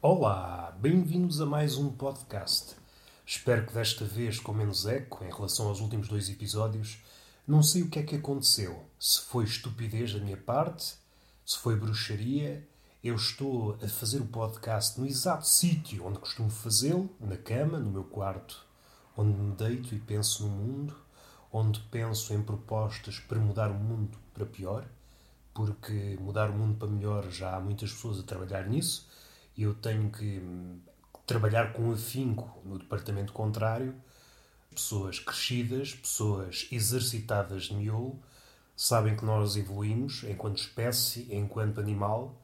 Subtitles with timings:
[0.00, 2.76] Olá, bem-vindos a mais um podcast.
[3.26, 7.02] Espero que desta vez com menos eco em relação aos últimos dois episódios.
[7.44, 8.84] Não sei o que é que aconteceu.
[8.96, 10.94] Se foi estupidez da minha parte,
[11.44, 12.64] se foi bruxaria.
[13.02, 17.90] Eu estou a fazer o podcast no exato sítio onde costumo fazê-lo, na cama, no
[17.90, 18.64] meu quarto,
[19.16, 20.96] onde me deito e penso no mundo,
[21.52, 24.86] onde penso em propostas para mudar o mundo para pior,
[25.52, 29.07] porque mudar o mundo para melhor já há muitas pessoas a trabalhar nisso
[29.62, 30.42] eu tenho que
[31.26, 33.94] trabalhar com afinco no departamento contrário.
[34.74, 38.18] Pessoas crescidas, pessoas exercitadas de miolo,
[38.76, 42.40] sabem que nós evoluímos enquanto espécie, enquanto animal,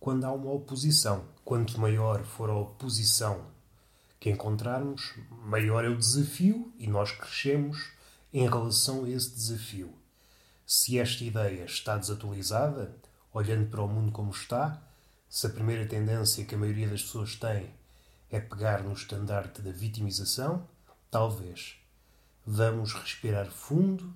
[0.00, 1.24] quando há uma oposição.
[1.44, 3.46] Quanto maior for a oposição
[4.18, 7.92] que encontrarmos, maior é o desafio e nós crescemos
[8.32, 9.94] em relação a esse desafio.
[10.66, 12.94] Se esta ideia está desatualizada,
[13.32, 14.82] olhando para o mundo como está,
[15.36, 17.68] se a primeira tendência que a maioria das pessoas tem
[18.30, 20.66] é pegar no estandarte da vitimização,
[21.10, 21.76] talvez.
[22.46, 24.14] Vamos respirar fundo.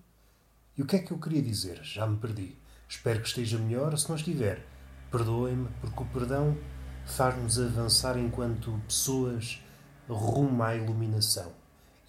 [0.74, 1.78] E o que é que eu queria dizer?
[1.82, 2.56] Já me perdi.
[2.88, 3.98] Espero que esteja melhor.
[3.98, 4.66] Se não estiver,
[5.10, 6.56] perdoem-me, porque o perdão
[7.04, 9.62] faz-nos avançar enquanto pessoas
[10.08, 11.52] rumo à iluminação.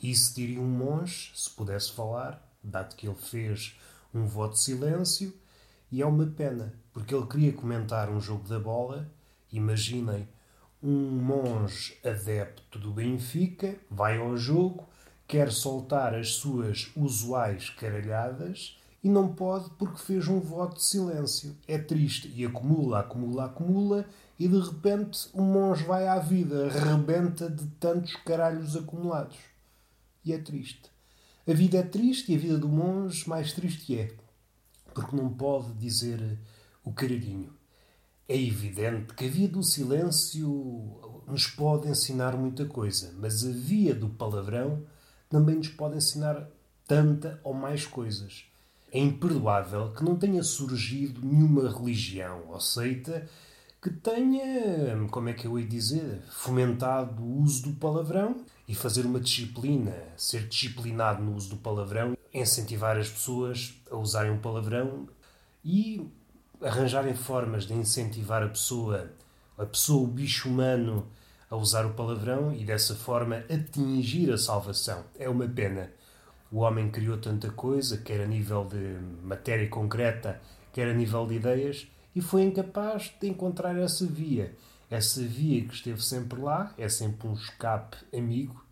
[0.02, 3.78] Isso diria um monge, se pudesse falar, dado que ele fez
[4.14, 5.36] um voto de silêncio,
[5.92, 9.12] e é uma pena, porque ele queria comentar um jogo da bola.
[9.52, 10.26] Imaginem,
[10.82, 14.88] um monge adepto do Benfica vai ao jogo,
[15.28, 21.58] quer soltar as suas usuais caralhadas e não pode porque fez um voto de silêncio.
[21.68, 24.06] É triste e acumula, acumula, acumula
[24.40, 29.38] e de repente o monge vai à vida, rebenta de tantos caralhos acumulados.
[30.24, 30.90] E é triste.
[31.46, 34.10] A vida é triste e a vida do monge mais triste é
[34.94, 36.40] porque não pode dizer
[36.84, 37.54] o caralhinho.
[38.28, 43.94] É evidente que a via do silêncio nos pode ensinar muita coisa, mas a via
[43.94, 44.84] do palavrão
[45.30, 46.48] também nos pode ensinar
[46.88, 48.46] tanta ou mais coisas.
[48.92, 53.30] É imperdoável que não tenha surgido nenhuma religião ou seita
[53.82, 59.08] que tenha, como é que eu ia dizer, fomentado o uso do palavrão e fazer
[59.08, 65.08] uma disciplina, ser disciplinado no uso do palavrão, incentivar as pessoas a usarem o palavrão
[65.66, 66.08] e
[66.62, 69.12] arranjarem formas de incentivar a pessoa,
[69.58, 71.08] a pessoa, o bicho humano,
[71.50, 75.04] a usar o palavrão e dessa forma atingir a salvação.
[75.18, 75.92] É uma pena.
[76.52, 80.40] O homem criou tanta coisa, quer a nível de matéria concreta,
[80.72, 84.56] quer a nível de ideias, e foi incapaz de encontrar essa via.
[84.90, 88.66] Essa via que esteve sempre lá é sempre um escape amigo.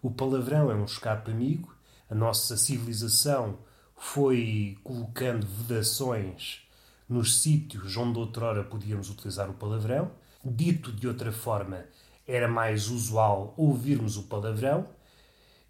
[0.00, 1.74] O palavrão é um escape amigo.
[2.08, 3.58] A nossa civilização
[3.96, 6.62] foi colocando vedações
[7.08, 10.10] nos sítios onde outrora podíamos utilizar o palavrão.
[10.44, 11.84] Dito de outra forma,
[12.26, 14.88] era mais usual ouvirmos o palavrão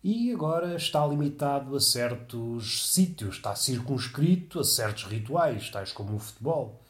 [0.03, 6.19] e agora está limitado a certos sítios, está circunscrito a certos rituais, tais como o
[6.19, 6.84] futebol.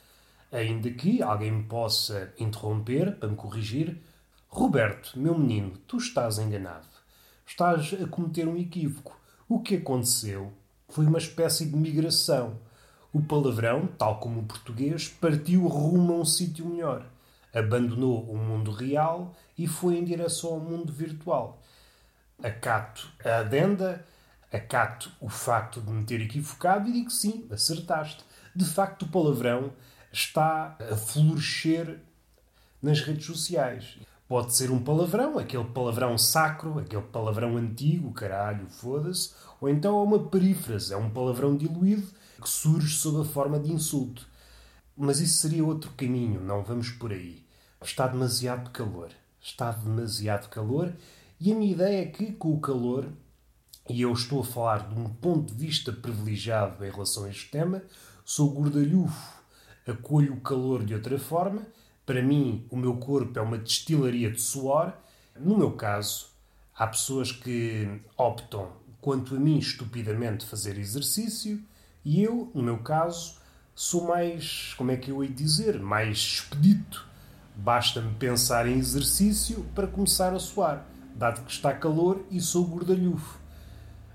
[0.54, 4.00] Ainda que alguém me possa interromper para me corrigir.
[4.46, 6.86] Roberto, meu menino, tu estás enganado.
[7.44, 9.18] Estás a cometer um equívoco.
[9.48, 10.52] O que aconteceu
[10.88, 12.60] foi uma espécie de migração.
[13.12, 17.04] O palavrão, tal como o português, partiu rumo a um sítio melhor.
[17.52, 21.60] Abandonou o mundo real e foi em direção ao mundo virtual.
[22.40, 24.06] Acato a adenda,
[24.52, 28.24] acato o facto de me ter equivocado e digo sim, acertaste.
[28.54, 29.72] De facto, o palavrão
[30.14, 32.00] está a florescer
[32.80, 33.98] nas redes sociais.
[34.28, 40.02] Pode ser um palavrão, aquele palavrão sacro, aquele palavrão antigo, caralho, foda-se, ou então é
[40.02, 42.06] uma perífrase, é um palavrão diluído
[42.40, 44.26] que surge sob a forma de insulto.
[44.96, 47.44] Mas isso seria outro caminho, não vamos por aí.
[47.82, 49.10] Está demasiado calor.
[49.40, 50.94] Está demasiado calor
[51.40, 53.08] e a minha ideia é que, com o calor,
[53.90, 57.50] e eu estou a falar de um ponto de vista privilegiado em relação a este
[57.50, 57.82] tema,
[58.24, 59.43] sou gordalhufo
[59.86, 61.62] acolho o calor de outra forma.
[62.06, 64.92] Para mim, o meu corpo é uma destilaria de suor.
[65.38, 66.28] No meu caso,
[66.76, 71.62] há pessoas que optam, quanto a mim, estupidamente fazer exercício,
[72.04, 73.36] e eu, no meu caso,
[73.74, 77.06] sou mais, como é que eu ia dizer, mais expedito.
[77.56, 83.43] Basta-me pensar em exercício para começar a suar, dado que está calor e sou gordalhufo.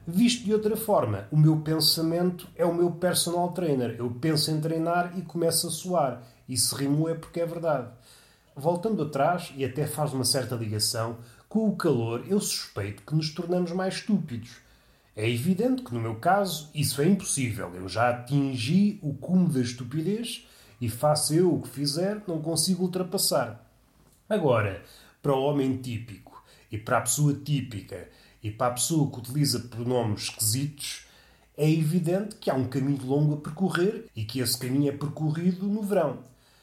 [0.07, 3.95] Visto de outra forma, o meu pensamento é o meu personal trainer.
[3.97, 6.23] Eu penso em treinar e começo a suar.
[6.47, 7.87] E se rimo é porque é verdade.
[8.55, 11.17] Voltando atrás, e até faz uma certa ligação,
[11.47, 14.57] com o calor eu suspeito que nos tornamos mais estúpidos.
[15.15, 17.71] É evidente que no meu caso isso é impossível.
[17.75, 20.47] Eu já atingi o cume da estupidez
[20.79, 23.65] e faça eu o que fizer, não consigo ultrapassar.
[24.29, 24.81] Agora,
[25.21, 28.07] para o homem típico e para a pessoa típica
[28.43, 31.05] e para a pessoa que utiliza pronomes esquisitos,
[31.57, 35.67] é evidente que há um caminho longo a percorrer e que esse caminho é percorrido
[35.67, 36.19] no verão.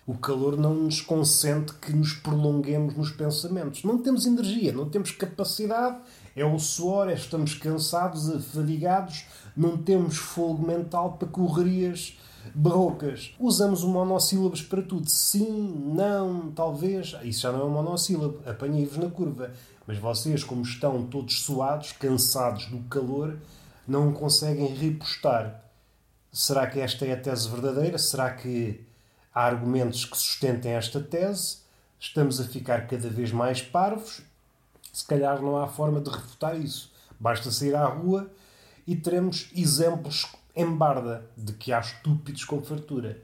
[0.07, 3.83] O calor não nos consente que nos prolonguemos nos pensamentos.
[3.83, 5.99] Não temos energia, não temos capacidade.
[6.35, 9.25] É o suor, é estamos cansados, afadigados,
[9.57, 12.17] não temos fogo mental para correrias
[12.55, 13.35] barrocas.
[13.39, 15.11] Usamos monossílabos para tudo.
[15.11, 17.17] Sim, não, talvez.
[17.25, 18.39] Isso já não é um monossílabo.
[18.47, 19.51] Apanhei-vos na curva.
[19.87, 23.39] Mas vocês, como estão todos suados, cansados do calor,
[23.87, 25.63] não conseguem repostar.
[26.33, 27.97] Será que esta é a tese verdadeira?
[27.97, 28.85] Será que
[29.33, 31.59] há argumentos que sustentem esta tese?
[31.99, 34.23] Estamos a ficar cada vez mais parvos?
[34.93, 36.93] Se calhar não há forma de refutar isso.
[37.19, 38.31] Basta sair à rua
[38.87, 43.23] e teremos exemplos em barda de que há estúpidos com fartura.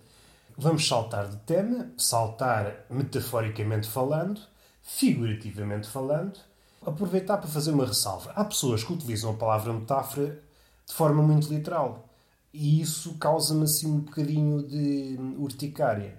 [0.56, 4.40] Vamos saltar de tema, saltar metaforicamente falando,
[4.82, 6.38] figurativamente falando,
[6.84, 8.32] aproveitar para fazer uma ressalva.
[8.34, 10.38] Há pessoas que utilizam a palavra metáfora
[10.86, 12.08] de forma muito literal.
[12.52, 16.18] E isso causa-me assim um bocadinho de urticária.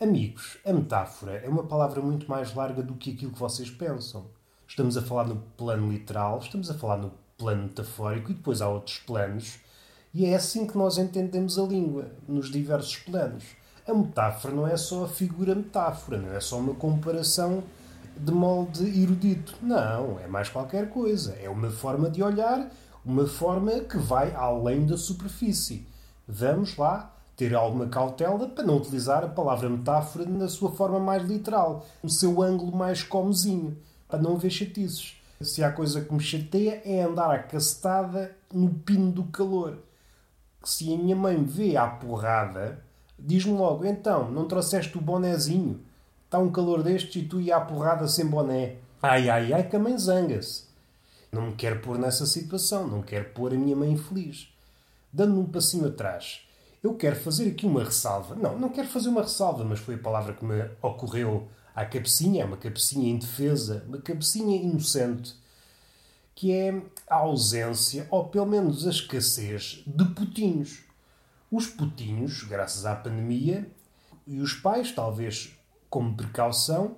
[0.00, 4.26] Amigos, a metáfora é uma palavra muito mais larga do que aquilo que vocês pensam.
[4.66, 8.68] Estamos a falar no plano literal, estamos a falar no plano metafórico e depois há
[8.68, 9.58] outros planos.
[10.12, 13.44] E é assim que nós entendemos a língua, nos diversos planos.
[13.86, 17.62] A metáfora não é só a figura metáfora, não é só uma comparação
[18.16, 19.56] de molde erudito.
[19.62, 21.36] Não, é mais qualquer coisa.
[21.42, 22.70] É uma forma de olhar
[23.04, 25.86] uma forma que vai além da superfície.
[26.26, 31.22] Vamos lá ter alguma cautela para não utilizar a palavra metáfora na sua forma mais
[31.24, 33.76] literal, no seu ângulo mais comezinho,
[34.08, 35.16] para não haver chatices.
[35.40, 39.78] Se há coisa que me chateia é andar a cacetada no pino do calor.
[40.62, 42.82] Se a minha mãe me vê à porrada,
[43.18, 45.80] diz-me logo: então, não trouxeste o bonezinho?
[46.34, 48.74] Está um calor destes e tu ia à porrada sem boné.
[49.00, 50.64] Ai, ai, ai, que a mãe zanga-se.
[51.30, 54.48] Não me quero pôr nessa situação, não quero pôr a minha mãe infeliz.
[55.12, 56.40] Dando-me um passinho atrás,
[56.82, 58.34] eu quero fazer aqui uma ressalva.
[58.34, 62.42] Não, não quero fazer uma ressalva, mas foi a palavra que me ocorreu à cabecinha,
[62.42, 65.36] é uma cabecinha indefesa, uma cabecinha inocente,
[66.34, 70.82] que é a ausência, ou pelo menos a escassez, de putinhos.
[71.48, 73.70] Os putinhos, graças à pandemia,
[74.26, 75.53] e os pais, talvez
[75.94, 76.96] como precaução,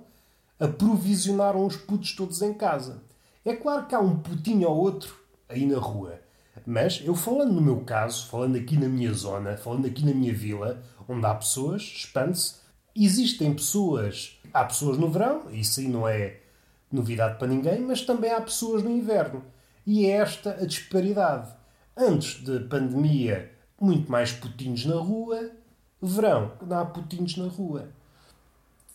[0.59, 3.03] aprovisionaram os putos todos em casa.
[3.45, 5.15] É claro que há um putinho ou outro
[5.47, 6.19] aí na rua.
[6.65, 10.33] Mas eu falando no meu caso, falando aqui na minha zona, falando aqui na minha
[10.33, 12.55] vila, onde há pessoas, expande-se,
[12.95, 14.39] existem pessoas.
[14.51, 16.39] Há pessoas no verão, isso aí não é
[16.91, 19.43] novidade para ninguém, mas também há pessoas no inverno.
[19.85, 21.51] E é esta a disparidade.
[21.95, 25.51] Antes da pandemia, muito mais putinhos na rua.
[26.01, 27.95] Verão, não há putinhos na rua.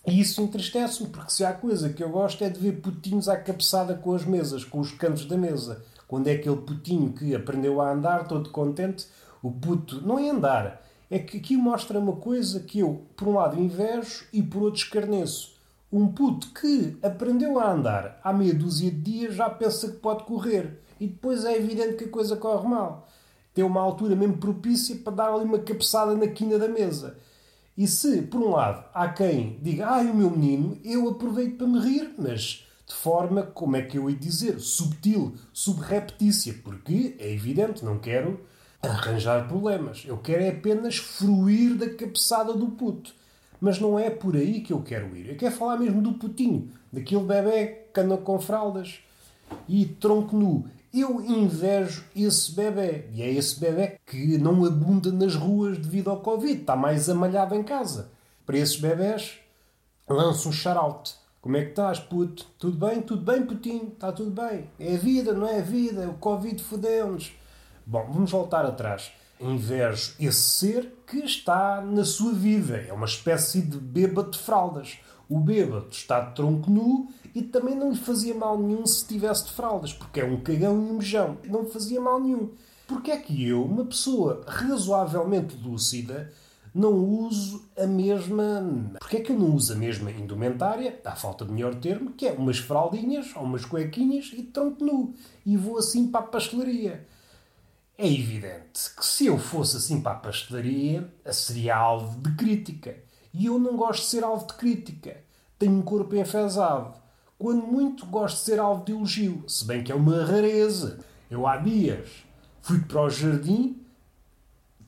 [0.06, 3.36] E isso entristece-me, porque se há coisa que eu gosto é de ver putinhos à
[3.36, 5.84] cabeçada com as mesas, com os cantos da mesa.
[6.08, 9.06] Quando é aquele putinho que aprendeu a andar, todo contente,
[9.40, 10.82] o puto não é andar.
[11.08, 14.82] É que aqui mostra uma coisa que eu, por um lado, invejo e por outro,
[14.82, 15.54] escarneço.
[15.92, 20.24] Um puto que aprendeu a andar há meia dúzia de dias já pensa que pode
[20.24, 20.80] correr.
[20.98, 23.06] E depois é evidente que a coisa corre mal.
[23.54, 27.18] Tem uma altura mesmo propícia para dar ali uma cabeçada na quina da mesa.
[27.76, 31.66] E se, por um lado, há quem diga, ai, o meu menino, eu aproveito para
[31.66, 37.32] me rir, mas de forma, como é que eu ia dizer, subtil, subreptícia, porque é
[37.32, 38.40] evidente, não quero
[38.82, 40.04] arranjar problemas.
[40.06, 43.14] Eu quero é apenas fruir da cabeçada do puto.
[43.60, 45.28] Mas não é por aí que eu quero ir.
[45.28, 48.98] Eu quero falar mesmo do putinho, daquele bebê que anda com fraldas
[49.68, 50.66] e tronco nu.
[50.92, 53.06] Eu invejo esse bebê.
[53.12, 56.60] E é esse bebê que não abunda nas ruas devido ao Covid.
[56.60, 58.10] Está mais amalhado em casa.
[58.44, 59.38] Para esses bebés,
[60.06, 62.44] lanço um shout Como é que estás, puto?
[62.58, 63.00] Tudo bem?
[63.00, 63.88] Tudo bem, putinho?
[63.88, 64.68] Está tudo bem?
[64.78, 66.08] É vida, não é vida?
[66.08, 67.32] O Covid fodeu-nos.
[67.86, 69.12] Bom, vamos voltar atrás.
[69.42, 72.76] Invejo esse ser que está na sua vida.
[72.76, 74.98] É uma espécie de bêbado de fraldas.
[75.28, 79.46] O bêbado está de tronco nu e também não lhe fazia mal nenhum se tivesse
[79.46, 81.38] de fraldas, porque é um cagão e um mejão.
[81.48, 82.50] Não fazia mal nenhum.
[82.86, 86.30] Porque é que eu, uma pessoa razoavelmente lúcida,
[86.74, 88.94] não uso a mesma.
[88.98, 92.26] Porque é que eu não uso a mesma indumentária, à falta de melhor termo, que
[92.26, 95.14] é umas fraldinhas ou umas cuequinhas e tronco nu.
[95.44, 97.06] E vou assim para a pastelaria.
[98.02, 102.96] É evidente que se eu fosse assim para a pastelaria, seria alvo de crítica.
[103.32, 105.18] E eu não gosto de ser alvo de crítica.
[105.56, 106.94] Tenho um corpo enfesado.
[107.38, 110.98] Quando muito gosto de ser alvo de elogio, se bem que é uma rareza.
[111.30, 112.10] Eu há dias
[112.60, 113.80] fui para o jardim,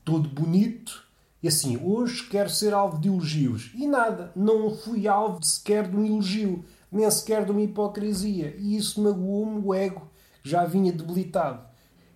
[0.03, 1.05] todo bonito,
[1.41, 3.71] E assim, hoje quero ser alvo de elogios.
[3.75, 8.55] E nada, não fui alvo sequer de um elogio, nem sequer de uma hipocrisia.
[8.57, 10.09] E isso magoou-me o ego,
[10.43, 11.63] já vinha debilitado.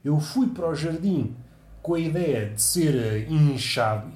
[0.03, 1.35] Eu fui para o jardim
[1.81, 4.11] com a ideia de ser eh, inchado,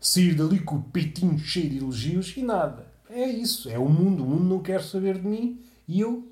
[0.00, 2.86] sair dali com o peitinho cheio de elogios e nada.
[3.08, 4.24] É isso, é o mundo.
[4.24, 6.28] O mundo não quer saber de mim e eu,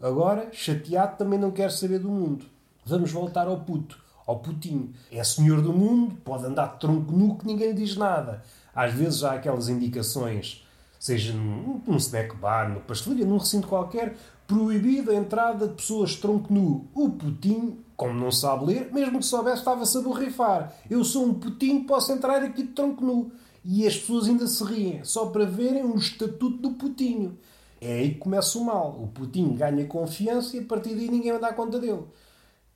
[0.00, 2.46] agora, chateado, também não quero saber do mundo.
[2.84, 4.92] Vamos voltar ao puto ao putinho.
[5.10, 8.42] É senhor do mundo, pode andar de tronco nu que ninguém diz nada.
[8.74, 10.66] Às vezes há aquelas indicações,
[10.98, 14.16] seja num, num snack bar, numa pastelaria, num recinto qualquer,
[14.46, 16.88] proibido a entrada de pessoas de tronco nu.
[16.94, 20.74] O putinho, como não sabe ler, mesmo que soubesse, estava-se a borrifar.
[20.90, 23.30] Eu sou um putinho, posso entrar aqui de tronco nu.
[23.64, 27.38] E as pessoas ainda se riem, só para verem o estatuto do putinho.
[27.80, 29.00] É aí que começa o mal.
[29.00, 32.02] O putinho ganha confiança e a partir daí ninguém vai dar conta dele.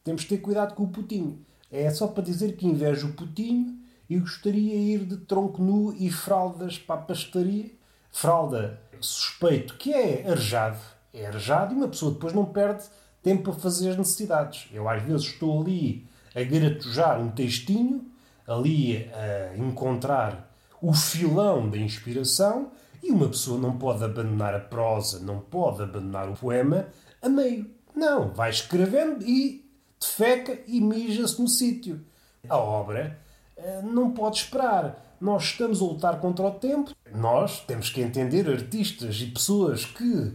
[0.05, 1.45] Temos de ter cuidado com o putinho.
[1.73, 5.93] É só para dizer que invejo o putinho e gostaria de ir de tronco nu
[5.99, 7.73] e fraldas para a pastelaria.
[8.13, 10.79] Fralda, suspeito que é arejado.
[11.13, 12.85] É arejado e uma pessoa depois não perde
[13.27, 14.69] tempo a fazer as necessidades.
[14.73, 18.09] Eu às vezes estou ali a garatujar um textinho,
[18.47, 20.49] ali a encontrar
[20.81, 22.71] o filão da inspiração
[23.03, 26.87] e uma pessoa não pode abandonar a prosa, não pode abandonar o poema
[27.21, 27.69] a meio.
[27.97, 29.69] Não, vai escrevendo e
[29.99, 32.01] defeca e mija-se no sítio.
[32.49, 33.19] A obra
[33.57, 35.17] eh, não pode esperar.
[35.21, 36.93] Nós estamos a lutar contra o tempo.
[37.13, 40.33] Nós temos que entender artistas e pessoas que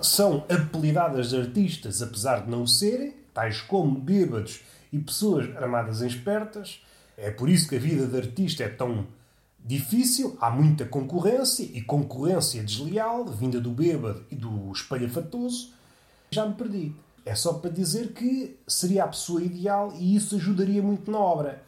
[0.00, 4.60] são apelidadas de artistas, apesar de não o serem, tais como bêbados
[4.92, 6.82] e pessoas armadas em espertas.
[7.16, 9.06] É por isso que a vida de artista é tão
[9.64, 10.36] difícil.
[10.40, 15.72] Há muita concorrência e concorrência desleal, vinda do bêbado e do espalhafatoso.
[16.30, 16.94] Já me perdi.
[17.24, 21.62] É só para dizer que seria a pessoa ideal e isso ajudaria muito na obra.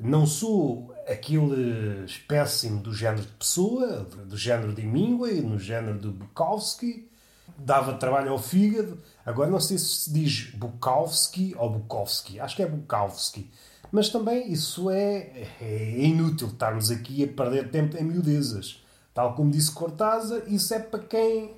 [0.00, 6.08] Não sou aquele espécime do género de pessoa, do género de Hemingway, no género de
[6.08, 7.08] Bukowski.
[7.56, 9.00] Dava trabalho ao fígado.
[9.24, 12.40] Agora não sei se se diz Bukowski ou Bukowski.
[12.40, 13.50] Acho que é Bukowski.
[13.92, 18.82] Mas também isso é, é inútil estarmos aqui a perder tempo em miudezas.
[19.14, 21.54] Tal como disse Cortázar, isso é para quem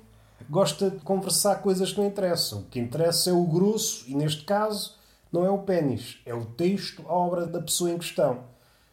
[0.47, 2.59] gosta de conversar coisas que não interessam.
[2.59, 4.95] O que interessa é o grosso, e neste caso
[5.31, 8.41] não é o pênis, é o texto, a obra da pessoa em questão.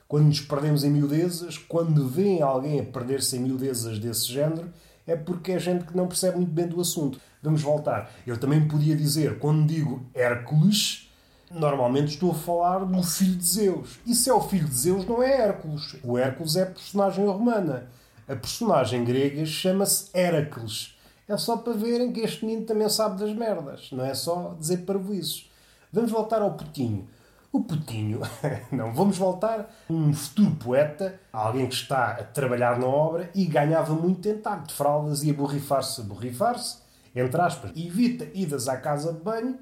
[0.08, 4.72] Quando nos perdemos em miudezas, quando vem alguém a perder-se em miudezas desse género,
[5.06, 7.20] é porque é gente que não percebe muito bem do assunto.
[7.42, 8.10] Vamos voltar.
[8.26, 11.10] Eu também podia dizer, quando digo Hércules,
[11.50, 13.98] normalmente estou a falar do filho de Zeus.
[14.06, 15.96] E se é o filho de Zeus, não é Hércules.
[16.02, 17.88] O Hércules é personagem romana.
[18.26, 20.94] A personagem grega chama-se Heracles
[21.28, 23.90] é só para verem que este menino também sabe das merdas.
[23.90, 25.50] Não é só dizer parvoízes.
[25.92, 27.08] Vamos voltar ao Putinho.
[27.54, 28.20] O Putinho,
[28.72, 29.72] não, vamos voltar.
[29.88, 34.66] Um futuro poeta, alguém que está a trabalhar na obra e ganhava muito em taco
[34.66, 36.78] de fraldas e a borrifar-se, borrifar-se,
[37.14, 39.56] entre aspas, evita idas à casa de banho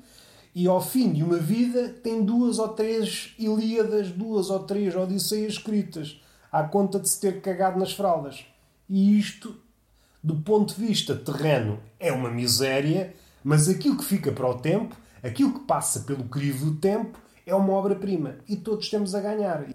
[0.54, 5.52] e ao fim de uma vida tem duas ou três Ilíadas, duas ou três Odisseias
[5.52, 6.18] escritas,
[6.50, 8.46] à conta de se ter cagado nas fraldas.
[8.88, 9.54] E isto
[10.25, 14.96] do ponto de vista terreno, é uma miséria, mas aquilo que fica para o tempo,
[15.22, 18.37] aquilo que passa pelo crivo do tempo, é uma obra-prima.
[18.49, 19.66] E todos temos a ganhar.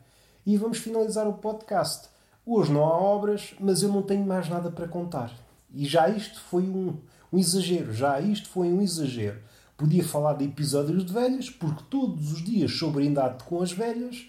[0.45, 2.09] E vamos finalizar o podcast.
[2.45, 5.31] Hoje não há obras, mas eu não tenho mais nada para contar.
[5.73, 6.97] E já isto foi um,
[7.31, 7.93] um exagero.
[7.93, 9.39] Já isto foi um exagero.
[9.75, 14.25] Podia falar de episódios de velhas, porque todos os dias sou brindado com as velhas,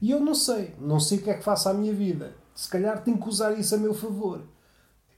[0.00, 0.74] e eu não sei.
[0.78, 2.34] Não sei o que é que faça a minha vida.
[2.54, 4.42] Se calhar tenho que usar isso a meu favor.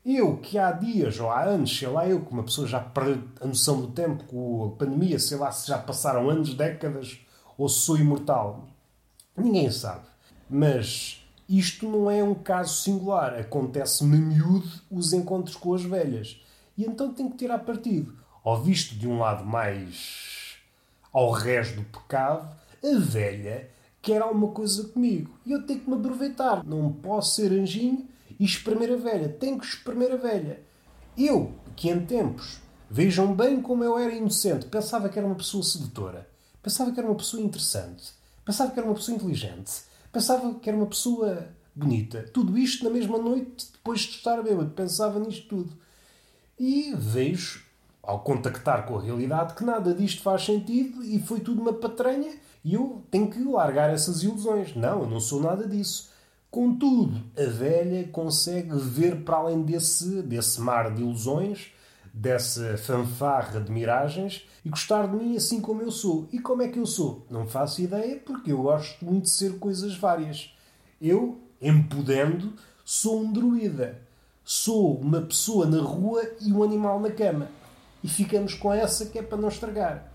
[0.04, 3.22] Eu, que há dias ou há anos, sei lá, eu, que uma pessoa já perdeu
[3.40, 7.18] a noção do tempo com a pandemia, sei lá se já passaram anos, décadas,
[7.56, 8.68] ou sou imortal.
[9.36, 10.06] Ninguém sabe.
[10.48, 13.34] Mas isto não é um caso singular.
[13.34, 16.40] Acontece-me miúdo os encontros com as velhas.
[16.76, 18.14] E então tenho que tirar partido.
[18.42, 20.56] Ou visto de um lado mais
[21.12, 22.48] ao resto do pecado,
[22.82, 23.70] a velha
[24.02, 25.38] quer alguma coisa comigo.
[25.46, 26.64] E eu tenho que me aproveitar.
[26.64, 28.06] Não posso ser anjinho
[28.38, 29.28] e espremer a velha.
[29.28, 30.60] Tem que espremer a velha.
[31.16, 35.62] Eu, que em tempos, vejam bem como eu era inocente, pensava que era uma pessoa
[35.62, 36.28] sedutora,
[36.64, 40.76] pensava que era uma pessoa interessante, pensava que era uma pessoa inteligente, pensava que era
[40.76, 42.22] uma pessoa bonita.
[42.32, 45.76] Tudo isto na mesma noite, depois de estar bêbado, pensava nisto tudo.
[46.58, 47.62] E vejo,
[48.02, 52.32] ao contactar com a realidade, que nada disto faz sentido e foi tudo uma patranha
[52.64, 54.74] e eu tenho que largar essas ilusões.
[54.74, 56.10] Não, eu não sou nada disso.
[56.50, 61.72] Contudo, a velha consegue ver para além desse, desse mar de ilusões,
[62.14, 66.28] dessa fanfarra de miragens e gostar de mim assim como eu sou.
[66.32, 67.26] E como é que eu sou?
[67.28, 70.54] Não faço ideia porque eu gosto muito de ser coisas várias.
[71.02, 72.52] Eu, Empodendo,
[72.84, 74.02] sou um druida.
[74.44, 77.48] Sou uma pessoa na rua e um animal na cama.
[78.02, 80.12] E ficamos com essa que é para não estragar.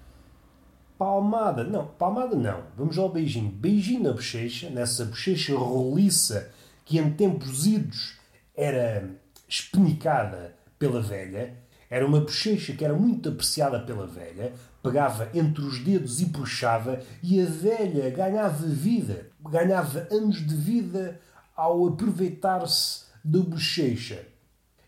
[0.98, 2.63] Palmada, não, palmada não.
[2.77, 3.50] Vamos ao beijinho.
[3.50, 6.51] Beijinho na bochecha, nessa bochecha roliça
[6.86, 8.20] que em tempos idos
[8.56, 9.10] era
[9.48, 11.56] espenicada pela velha.
[11.89, 14.53] Era uma bochecha que era muito apreciada pela velha.
[14.84, 21.19] Pegava entre os dedos e puxava, e a velha ganhava vida, ganhava anos de vida
[21.55, 24.25] ao aproveitar-se da bochecha.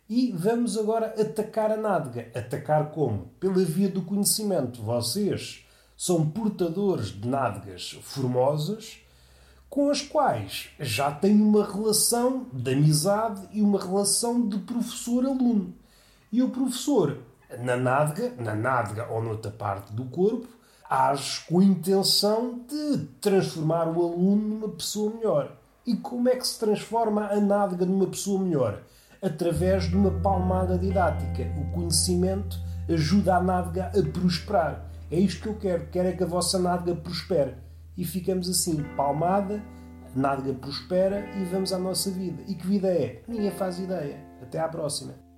[0.07, 2.37] E vamos agora atacar a nádega.
[2.37, 3.31] Atacar como?
[3.39, 4.81] Pela via do conhecimento.
[4.81, 5.65] Vocês
[5.97, 8.99] são portadores de nádegas formosas
[9.69, 15.73] com as quais já têm uma relação de amizade e uma relação de professor-aluno.
[16.31, 17.17] E o professor,
[17.59, 20.47] na nádega, na nádega ou noutra parte do corpo,
[20.89, 25.57] age com a intenção de transformar o aluno numa pessoa melhor.
[25.85, 28.81] E como é que se transforma a nádega numa pessoa melhor?
[29.21, 31.43] Através de uma palmada didática.
[31.59, 32.57] O conhecimento
[32.87, 34.89] ajuda a nádega a prosperar.
[35.11, 35.87] É isto que eu quero.
[35.87, 37.55] Quero é que a vossa nádega prospere.
[37.97, 39.61] E ficamos assim, palmada,
[40.15, 42.41] nádega prospera e vamos à nossa vida.
[42.47, 43.21] E que vida é?
[43.27, 44.17] Ninguém faz ideia.
[44.41, 45.30] Até à próxima.